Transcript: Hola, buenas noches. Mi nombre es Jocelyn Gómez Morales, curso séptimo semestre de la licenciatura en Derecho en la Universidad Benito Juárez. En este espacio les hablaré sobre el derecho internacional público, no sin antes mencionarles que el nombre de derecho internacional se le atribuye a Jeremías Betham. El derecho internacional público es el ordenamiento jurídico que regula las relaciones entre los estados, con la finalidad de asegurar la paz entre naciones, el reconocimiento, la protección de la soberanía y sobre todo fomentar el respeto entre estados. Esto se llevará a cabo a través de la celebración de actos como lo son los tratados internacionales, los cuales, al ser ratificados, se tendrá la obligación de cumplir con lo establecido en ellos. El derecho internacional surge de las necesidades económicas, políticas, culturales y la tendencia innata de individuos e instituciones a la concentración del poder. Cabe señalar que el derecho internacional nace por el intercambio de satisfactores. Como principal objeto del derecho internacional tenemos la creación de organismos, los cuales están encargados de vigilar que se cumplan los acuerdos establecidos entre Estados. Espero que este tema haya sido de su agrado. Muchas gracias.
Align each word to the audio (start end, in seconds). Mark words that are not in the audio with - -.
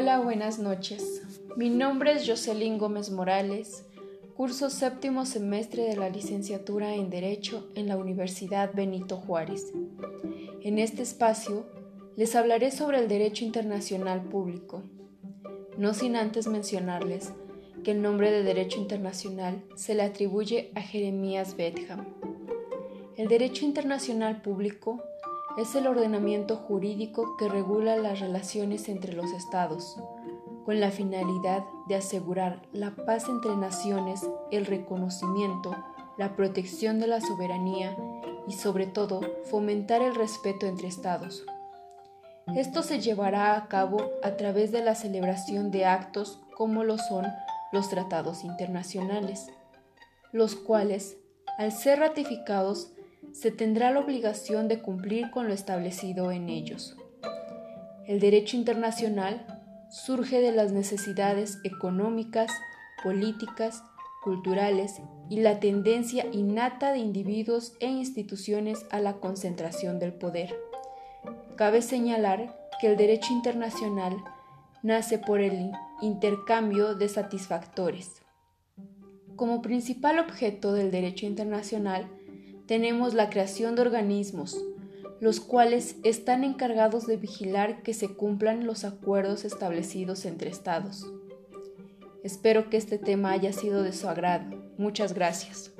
Hola, 0.00 0.18
buenas 0.18 0.58
noches. 0.58 1.20
Mi 1.56 1.68
nombre 1.68 2.12
es 2.12 2.26
Jocelyn 2.26 2.78
Gómez 2.78 3.10
Morales, 3.10 3.84
curso 4.34 4.70
séptimo 4.70 5.26
semestre 5.26 5.82
de 5.82 5.94
la 5.94 6.08
licenciatura 6.08 6.94
en 6.94 7.10
Derecho 7.10 7.68
en 7.74 7.86
la 7.86 7.98
Universidad 7.98 8.70
Benito 8.72 9.18
Juárez. 9.18 9.74
En 10.62 10.78
este 10.78 11.02
espacio 11.02 11.66
les 12.16 12.34
hablaré 12.34 12.70
sobre 12.70 12.98
el 12.98 13.08
derecho 13.08 13.44
internacional 13.44 14.22
público, 14.22 14.84
no 15.76 15.92
sin 15.92 16.16
antes 16.16 16.46
mencionarles 16.46 17.34
que 17.84 17.90
el 17.90 18.00
nombre 18.00 18.30
de 18.30 18.42
derecho 18.42 18.78
internacional 18.78 19.62
se 19.74 19.94
le 19.94 20.02
atribuye 20.02 20.72
a 20.74 20.80
Jeremías 20.80 21.58
Betham. 21.58 22.06
El 23.18 23.28
derecho 23.28 23.66
internacional 23.66 24.40
público 24.40 25.02
es 25.56 25.74
el 25.74 25.86
ordenamiento 25.86 26.56
jurídico 26.56 27.36
que 27.36 27.48
regula 27.48 27.96
las 27.96 28.20
relaciones 28.20 28.88
entre 28.88 29.12
los 29.12 29.32
estados, 29.32 29.98
con 30.64 30.80
la 30.80 30.90
finalidad 30.90 31.64
de 31.88 31.96
asegurar 31.96 32.62
la 32.72 32.92
paz 32.94 33.28
entre 33.28 33.56
naciones, 33.56 34.26
el 34.50 34.66
reconocimiento, 34.66 35.74
la 36.18 36.36
protección 36.36 37.00
de 37.00 37.06
la 37.06 37.20
soberanía 37.20 37.96
y 38.46 38.52
sobre 38.52 38.86
todo 38.86 39.20
fomentar 39.44 40.02
el 40.02 40.14
respeto 40.14 40.66
entre 40.66 40.88
estados. 40.88 41.44
Esto 42.54 42.82
se 42.82 43.00
llevará 43.00 43.56
a 43.56 43.68
cabo 43.68 44.10
a 44.22 44.36
través 44.36 44.72
de 44.72 44.82
la 44.82 44.94
celebración 44.94 45.70
de 45.70 45.86
actos 45.86 46.40
como 46.56 46.84
lo 46.84 46.98
son 46.98 47.26
los 47.72 47.88
tratados 47.88 48.44
internacionales, 48.44 49.46
los 50.32 50.56
cuales, 50.56 51.16
al 51.58 51.72
ser 51.72 52.00
ratificados, 52.00 52.92
se 53.32 53.50
tendrá 53.50 53.90
la 53.90 54.00
obligación 54.00 54.68
de 54.68 54.80
cumplir 54.80 55.30
con 55.30 55.48
lo 55.48 55.54
establecido 55.54 56.32
en 56.32 56.48
ellos. 56.48 56.96
El 58.06 58.20
derecho 58.20 58.56
internacional 58.56 59.46
surge 59.90 60.40
de 60.40 60.52
las 60.52 60.72
necesidades 60.72 61.58
económicas, 61.64 62.50
políticas, 63.02 63.82
culturales 64.22 65.00
y 65.28 65.40
la 65.40 65.60
tendencia 65.60 66.26
innata 66.32 66.92
de 66.92 66.98
individuos 66.98 67.74
e 67.80 67.86
instituciones 67.86 68.84
a 68.90 69.00
la 69.00 69.14
concentración 69.14 69.98
del 69.98 70.12
poder. 70.12 70.54
Cabe 71.56 71.82
señalar 71.82 72.56
que 72.80 72.88
el 72.88 72.96
derecho 72.96 73.32
internacional 73.32 74.16
nace 74.82 75.18
por 75.18 75.40
el 75.40 75.70
intercambio 76.00 76.94
de 76.94 77.08
satisfactores. 77.08 78.22
Como 79.36 79.62
principal 79.62 80.18
objeto 80.18 80.72
del 80.72 80.90
derecho 80.90 81.26
internacional 81.26 82.08
tenemos 82.70 83.14
la 83.14 83.30
creación 83.30 83.74
de 83.74 83.82
organismos, 83.82 84.56
los 85.18 85.40
cuales 85.40 85.96
están 86.04 86.44
encargados 86.44 87.04
de 87.08 87.16
vigilar 87.16 87.82
que 87.82 87.92
se 87.94 88.14
cumplan 88.14 88.64
los 88.64 88.84
acuerdos 88.84 89.44
establecidos 89.44 90.24
entre 90.24 90.50
Estados. 90.50 91.04
Espero 92.22 92.70
que 92.70 92.76
este 92.76 92.96
tema 92.96 93.32
haya 93.32 93.52
sido 93.52 93.82
de 93.82 93.92
su 93.92 94.08
agrado. 94.08 94.56
Muchas 94.78 95.14
gracias. 95.14 95.72